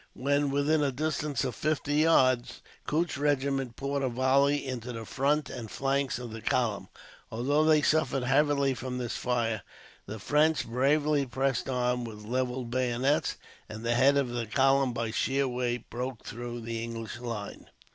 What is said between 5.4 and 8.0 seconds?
and flanks of the column. Although they